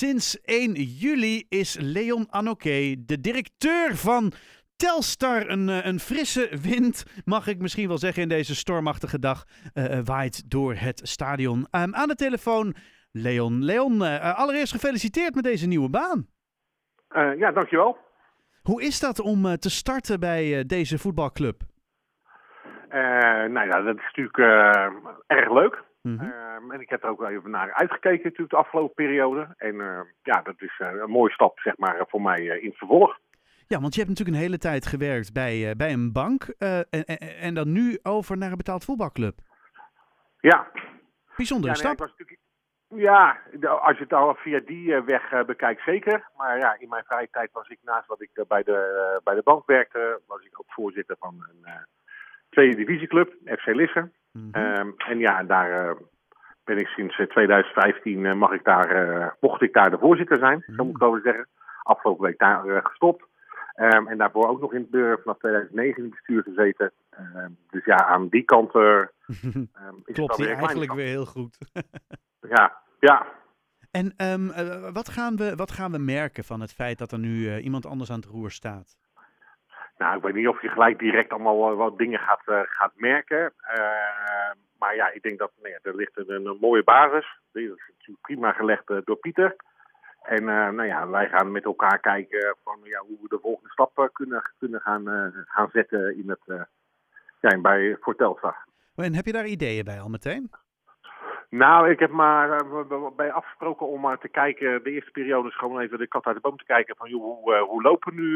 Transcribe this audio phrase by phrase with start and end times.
[0.00, 4.32] sinds 1 juli is Leon Anoké de directeur van
[4.76, 5.48] Telstar.
[5.48, 9.44] Een, eh, een frisse wind, mag ik misschien wel zeggen, in deze stormachtige dag
[9.74, 11.58] uh, waait door het stadion.
[11.58, 12.74] Um, aan de telefoon
[13.12, 13.64] Leon.
[13.64, 16.26] Leon, uh, allereerst gefeliciteerd met deze nieuwe baan.
[17.38, 17.96] ja, dankjewel.
[18.62, 21.60] Hoe is dat om te starten bij deze voetbalclub?
[23.48, 24.38] nou ja, dat is natuurlijk
[25.26, 25.88] erg leuk.
[26.02, 29.54] Mm en ik heb er ook even naar uitgekeken natuurlijk de afgelopen periode.
[29.56, 32.68] En uh, ja, dat is uh, een mooie stap zeg maar voor mij uh, in
[32.68, 33.18] het vervolg.
[33.66, 37.18] Ja, want je hebt natuurlijk een hele tijd gewerkt bij, bij een bank en, en,
[37.18, 39.38] en, dan nu over naar een betaald voetbalclub.
[40.40, 40.66] Ja.
[41.36, 42.14] Bijzondere ja, nee, stap.
[42.88, 46.28] Ja, als je het al via die weg bekijkt, zeker.
[46.36, 49.42] Maar ja, in mijn vrije tijd was ik naast wat ik bij, de, bij de
[49.42, 51.86] bank werkte, was ik ook voorzitter van een
[52.48, 54.10] tweede divisieclub, FC Lisse.
[54.32, 54.94] Mm -hmm.
[54.96, 55.96] en ja, daar
[56.70, 60.64] ben ik sinds 2015 uh, mag ik daar, uh, mocht ik daar de voorzitter zijn,
[60.66, 60.74] mm.
[60.74, 61.48] zo moet ik over zeggen.
[61.82, 63.28] Afgelopen week daar uh, gestopt.
[63.76, 66.92] Um, en daarvoor ook nog in het bestuur vanaf 2009 in het bestuur gezeten.
[67.36, 69.08] Um, dus ja, aan die kant um,
[70.04, 71.58] is Klopt het eigenlijk weer heel goed.
[72.54, 73.26] ja, ja.
[73.90, 74.14] En
[74.92, 78.10] wat, gaan we, wat gaan we merken van het feit dat er nu iemand anders
[78.10, 78.96] aan het roer staat?
[80.00, 83.52] Nou, ik weet niet of je gelijk direct allemaal wat dingen gaat, gaat merken.
[84.78, 87.26] Maar ja, ik denk dat nee, er ligt een, een, mooie basis.
[87.52, 89.56] Die is prima gelegd uh, door Pieter.
[90.22, 93.70] En uh, nou ja, wij gaan met elkaar kijken van ja, hoe we de volgende
[93.70, 96.68] stap kunnen, kunnen gaan, uh, gaan zetten in het,
[97.40, 98.56] ja, bij, voor Telstar.
[98.96, 100.50] En heb je daar ideeën bij al meteen?
[101.50, 102.64] Nou, ik heb maar
[103.16, 106.34] bij afgesproken om maar te kijken, de eerste periode is gewoon even de kat uit
[106.34, 108.34] de boom te kijken van joh, hoe, hoe lopen nu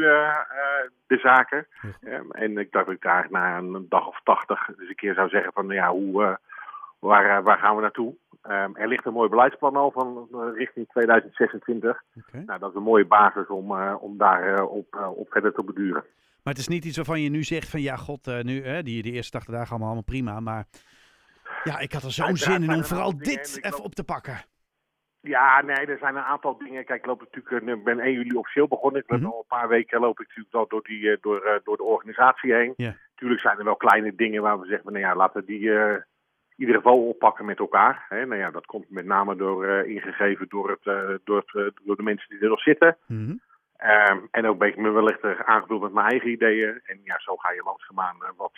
[1.07, 1.67] de zaken.
[2.01, 2.21] Ja.
[2.31, 5.29] en ik dacht dat ik daar na een dag of tachtig dus een keer zou
[5.29, 6.39] zeggen van ja, hoe,
[6.99, 8.15] waar, waar gaan we naartoe?
[8.49, 12.03] Um, er ligt een mooi beleidsplan al van richting 2026.
[12.27, 12.43] Okay.
[12.45, 16.03] Nou, dat is een mooie basis om, uh, om daar op, op verder te beduren.
[16.43, 19.13] Maar het is niet iets waarvan je nu zegt van ja, god, nu, die, die
[19.13, 20.39] eerste 80 dagen allemaal, allemaal prima.
[20.39, 20.65] Maar
[21.65, 24.37] ja, ik had er zo'n zin in om vooral dit even op te pakken.
[25.21, 26.85] Ja, nee, er zijn een aantal dingen.
[26.85, 29.01] Kijk, ik loop natuurlijk, ik ben 1 juli officieel begonnen.
[29.01, 29.25] Ik mm -hmm.
[29.25, 32.73] al een paar weken loop ik natuurlijk wel door, die, door, door de organisatie heen.
[32.75, 32.93] Yeah.
[33.15, 35.69] Tuurlijk zijn er wel kleine dingen waar we zeggen, nou ja, laten we die
[36.57, 38.05] in ieder geval oppakken met elkaar.
[38.09, 38.25] Hè.
[38.25, 41.69] Nou ja, dat komt met name door, uh, ingegeven door, het, uh, door, het, uh,
[41.83, 42.97] door de mensen die er nog zitten.
[43.05, 43.41] Mm -hmm.
[43.89, 46.81] um, en ook een beetje me wellicht aangevuld met mijn eigen ideeën.
[46.85, 48.53] En ja, zo ga je langzaamaan wat,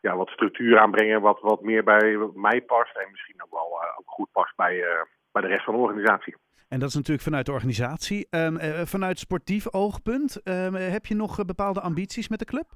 [0.00, 2.96] ja, wat structuur aanbrengen, wat, wat meer bij mij past.
[2.96, 4.84] En misschien ook wel ook goed past bij,
[5.32, 6.36] bij de rest van de organisatie.
[6.68, 8.26] En dat is natuurlijk vanuit de organisatie.
[8.30, 12.66] Um, vanuit sportief oogpunt, um, heb je nog bepaalde ambities met de club?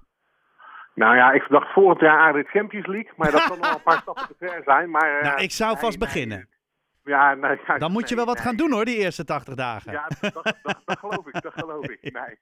[0.95, 3.83] Nou ja, ik dacht volgend jaar aan de Champions League, maar dat kan nog een
[3.83, 4.91] paar stappen te ver zijn.
[4.91, 6.49] Maar, nou, ik zou nee, vast beginnen.
[7.05, 9.93] Ja, nee, ja, Dan moet je wel wat gaan doen hoor, die eerste 80 dagen.
[9.93, 10.33] Ja, dat,
[10.63, 11.99] dat, geloof ik, dat geloof ik.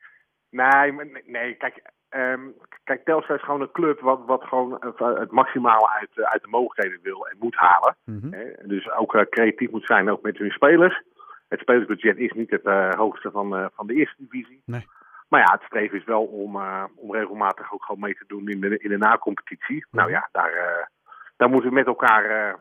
[0.51, 2.55] Nee, nee, nee, nee kijk, um,
[2.89, 7.03] kijk Telstra is gewoon een club wat, wat gewoon het maximale uit, uit de mogelijkheden
[7.03, 7.97] wil en moet halen.
[8.05, 8.33] Mm -hmm.
[8.63, 11.03] Dus ook uh, creatief moet zijn, ook met hun spelers.
[11.49, 14.63] Het spelersbudget is niet het uh, hoogste van, uh, van de eerste divisie.
[14.65, 14.87] Nee.
[15.29, 16.57] Maar ja, het streven is wel om,
[16.97, 19.87] om regelmatig ook gewoon mee te doen in de, in de na-competitie.
[19.91, 19.99] Mm.
[19.99, 20.91] Nou ja, daar,
[21.37, 22.57] daar moeten we met elkaar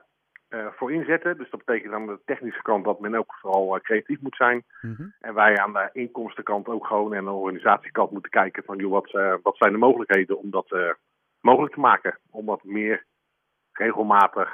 [0.50, 1.38] voor inzetten.
[1.38, 4.64] Dus dat betekent aan de technische kant dat men ook vooral creatief moet zijn.
[4.82, 5.14] Mm -hmm.
[5.20, 9.40] En wij aan de inkomstenkant ook gewoon en de organisatiekant moeten kijken van joh, wat,
[9.42, 10.96] wat zijn de mogelijkheden om dat
[11.42, 12.20] mogelijk te maken.
[12.32, 13.06] Om wat meer
[13.72, 14.50] regelmatig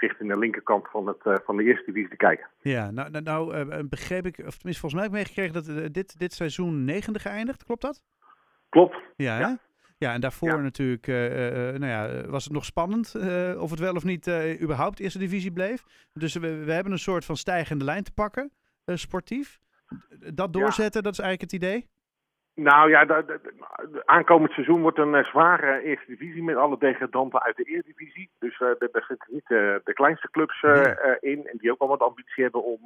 [0.00, 2.46] richting de linkerkant van, het, uh, van de eerste divisie te kijken.
[2.58, 5.68] Ja, nou, nou, nou uh, begreep ik, of tenminste volgens mij heb ik meegekregen dat
[5.68, 8.02] uh, dit, dit seizoen negende geëindigd, klopt dat?
[8.68, 8.96] Klopt.
[9.16, 9.58] Ja, ja.
[9.98, 10.56] Ja en daarvoor ja.
[10.56, 11.06] natuurlijk
[11.78, 13.14] nou ja, was het nog spannend
[13.58, 15.84] of het wel of niet überhaupt eerste divisie bleef.
[16.12, 18.52] Dus we, we hebben een soort van stijgende lijn te pakken,
[18.84, 19.58] sportief.
[20.34, 21.06] Dat doorzetten, ja.
[21.06, 21.86] dat is eigenlijk het idee?
[22.54, 23.40] Nou ja, de, de,
[23.92, 28.30] de, aankomend seizoen wordt een zware eerste divisie met alle degradanten uit de Eredivisie.
[28.38, 30.62] Dus uh, daar zitten niet uh, de kleinste clubs
[31.20, 32.80] in en die ook al wat ambitie hebben om,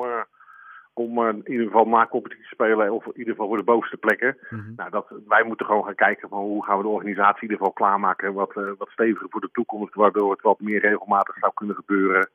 [0.92, 3.96] om in ieder geval na competitie te spelen of in ieder geval voor de bovenste
[3.96, 4.36] plekken.
[4.50, 4.72] Mm -hmm.
[4.76, 7.56] Nou, dat, wij moeten gewoon gaan kijken van hoe gaan we de organisatie in ieder
[7.56, 11.76] geval klaarmaken wat, wat steviger voor de toekomst, waardoor het wat meer regelmatig zou kunnen
[11.76, 12.30] gebeuren.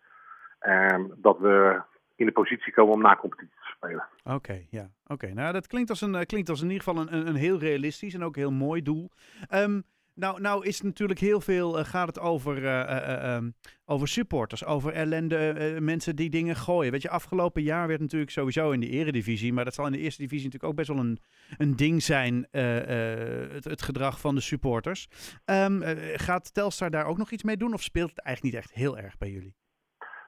[1.15, 1.81] dat we
[2.18, 4.06] in de positie komen om na competitie te spelen.
[4.24, 4.89] Oké, okay, ja.
[5.03, 5.31] Oké, okay.
[5.31, 8.24] nou dat klinkt als, een, klinkt als in ieder geval een, een, heel realistisch en
[8.24, 9.10] ook heel mooi doel.
[9.53, 9.83] Um,
[10.18, 13.54] nou, nou is natuurlijk heel veel, uh, gaat het over, uh, uh, um,
[13.86, 16.92] over supporters, over ellende, mensen die dingen gooien.
[16.92, 19.98] Weet je, afgelopen jaar werd natuurlijk sowieso in de eredivisie, maar dat zal in de
[19.98, 21.19] eerste divisie natuurlijk ook best wel een,
[21.58, 25.08] een ding zijn, het, het, gedrag van de supporters.
[25.46, 25.81] Um,
[26.16, 28.98] gaat Telstar daar ook nog iets mee doen of speelt het eigenlijk niet echt heel
[28.98, 29.56] erg bij jullie?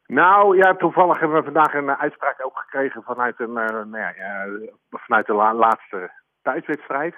[0.06, 4.46] Nou ja, toevallig hebben we vandaag een uitspraak ook gekregen vanuit, een, nou ja,
[4.90, 6.12] vanuit de la laatste
[6.42, 7.16] thuiswedstrijd.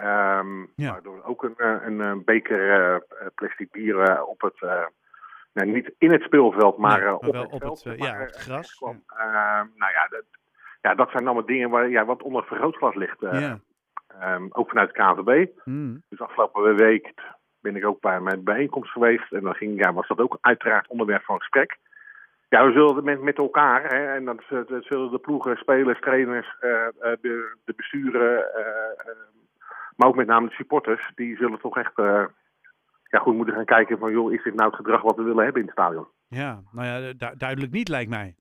[0.00, 0.92] Um, ja.
[0.92, 3.02] Waardoor ook een, een, een beker
[3.34, 4.60] plastic bier op het,
[5.52, 8.26] nou, niet in het speelveld, maar, nee, op, het op veld, het, maar, ja, op
[8.26, 8.74] het gras.
[8.74, 9.02] Kwam.
[9.06, 9.68] Ja.
[9.76, 10.24] nou ja dat,
[10.80, 13.20] ja, dat zijn allemaal dingen waar, ja, wat onder het vergrootglas ligt.
[13.20, 13.58] ja.
[14.22, 15.48] Um, ook vanuit de KVB.
[15.64, 16.02] Mm.
[16.08, 17.14] Dus afgelopen week
[17.60, 19.32] ben ik ook bij mijn bijeenkomst geweest.
[19.32, 21.76] En dan ging, ja, was dat ook uiteraard onderwerp van gesprek.
[22.48, 24.40] Ja, we zullen met, met elkaar, hè, en dan
[24.80, 26.86] zullen de ploegen, spelers, trainers, uh,
[27.20, 29.12] de, de besturen, uh,
[29.96, 31.92] maar ook met name de supporters, die zullen toch echt
[33.14, 35.44] ja, goed moeten gaan kijken van, joh, is dit nou het gedrag wat we willen
[35.44, 36.06] hebben in het stadion?
[36.28, 38.34] Ja, nou ja, du duidelijk niet lijkt mij.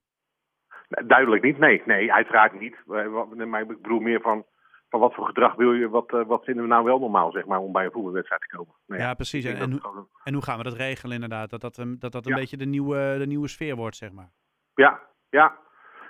[0.87, 2.77] Duidelijk niet, nee, nee, uiteraard niet.
[2.85, 4.45] Maar ik bedoel meer van,
[4.89, 7.45] van wat voor gedrag wil je, wat, uh, wat vinden we nou wel normaal, zeg
[7.45, 8.73] maar, om bij een voetbalwedstrijd te komen.
[8.85, 9.45] Nee, ja, precies.
[9.45, 10.07] En, en, hoe, gewoon...
[10.23, 11.49] en, hoe gaan we dat regelen inderdaad?
[11.49, 12.39] Dat dat, dat, dat een ja.
[12.39, 14.29] beetje de nieuwe, de nieuwe sfeer wordt, zeg maar.
[14.73, 15.57] Ja, ja.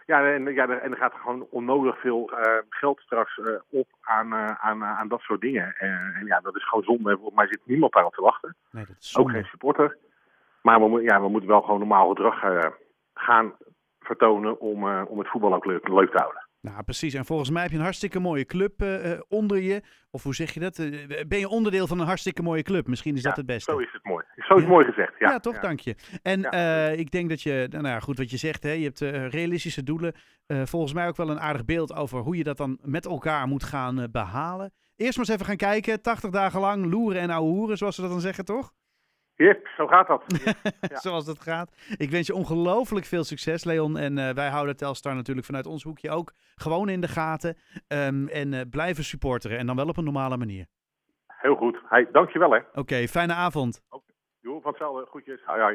[0.05, 4.33] Ja, en, ja, en er gaat gewoon onnodig veel uh, geld straks uh, op aan,
[4.35, 5.75] aan, aan dat soort dingen.
[5.75, 7.15] en ja, dat is gewoon zonde.
[7.15, 8.55] Volgens mij zit niemand daarop te wachten.
[8.71, 9.97] Nee, dat is Ook geen supporter.
[10.61, 12.39] Maar we, ja, we moeten wel gewoon normaal gedrag
[13.13, 13.53] gaan
[14.00, 16.47] vertonen om, om het voetbal ook leuk, leuk te houden.
[16.61, 17.13] Nou, precies.
[17.13, 18.73] En volgens mij heb je een hartstikke mooie club
[19.27, 19.81] onder je.
[20.11, 20.75] Of hoe zeg je dat?
[21.27, 22.88] Ben je onderdeel van een hartstikke mooie club?
[22.88, 23.71] Misschien is ja, dat het beste.
[23.71, 24.23] Zo is het mooi.
[24.53, 25.13] Zo is mooi gezegd.
[25.19, 25.59] Ja, toch?
[25.59, 25.95] Dank je.
[26.21, 29.00] En uh, ik denk dat je, nou ja, goed wat je zegt, hè, je hebt
[29.33, 30.13] realistische doelen.
[30.47, 33.63] volgens mij ook wel een aardig beeld over hoe je dat dan met elkaar moet
[33.63, 34.71] gaan behalen.
[34.95, 36.01] Eerst maar eens even gaan kijken.
[36.01, 38.73] 80 dagen lang loeren en ouwe hoeren, zoals ze dat dan zeggen, toch?
[39.35, 40.23] Yep, zo gaat dat.
[40.91, 40.97] ja.
[40.97, 41.71] Zoals dat gaat.
[41.97, 43.97] Ik wens je ongelooflijk veel succes, Leon.
[43.97, 47.57] En uh, wij houden Telstar natuurlijk vanuit ons hoekje ook gewoon in de gaten.
[47.88, 49.57] Um, en uh, blijven supporteren.
[49.57, 50.65] En dan wel op een normale manier.
[51.27, 51.79] Heel goed.
[51.89, 52.57] Hey, dankjewel hè.
[52.57, 53.81] Oké, okay, fijne avond.
[53.89, 54.12] Okay.
[54.44, 55.06] Jo, van hetzelfde.
[55.06, 55.42] Groetjes.
[55.45, 55.72] Hoi hoi.